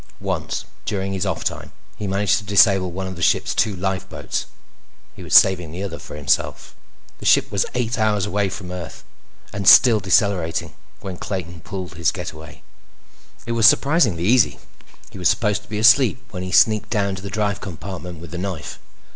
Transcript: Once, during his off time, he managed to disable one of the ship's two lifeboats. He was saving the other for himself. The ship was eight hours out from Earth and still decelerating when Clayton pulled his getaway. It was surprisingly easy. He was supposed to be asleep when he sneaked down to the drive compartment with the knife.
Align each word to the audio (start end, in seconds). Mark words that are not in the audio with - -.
Once, 0.19 0.65
during 0.83 1.13
his 1.13 1.27
off 1.27 1.43
time, 1.43 1.71
he 1.95 2.07
managed 2.07 2.39
to 2.39 2.43
disable 2.43 2.89
one 2.89 3.05
of 3.05 3.15
the 3.15 3.21
ship's 3.21 3.53
two 3.53 3.75
lifeboats. 3.75 4.47
He 5.15 5.21
was 5.21 5.35
saving 5.35 5.71
the 5.71 5.83
other 5.83 5.99
for 5.99 6.15
himself. 6.15 6.73
The 7.19 7.25
ship 7.27 7.51
was 7.51 7.67
eight 7.75 7.99
hours 7.99 8.25
out 8.25 8.51
from 8.51 8.71
Earth 8.71 9.03
and 9.53 9.67
still 9.67 9.99
decelerating 9.99 10.73
when 11.01 11.17
Clayton 11.17 11.59
pulled 11.59 11.97
his 11.97 12.11
getaway. 12.11 12.63
It 13.45 13.51
was 13.51 13.67
surprisingly 13.67 14.23
easy. 14.23 14.57
He 15.11 15.19
was 15.19 15.29
supposed 15.29 15.61
to 15.61 15.69
be 15.69 15.77
asleep 15.77 16.19
when 16.31 16.41
he 16.41 16.51
sneaked 16.51 16.89
down 16.89 17.13
to 17.13 17.21
the 17.21 17.29
drive 17.29 17.61
compartment 17.61 18.17
with 18.19 18.31
the 18.31 18.39
knife. 18.39 18.79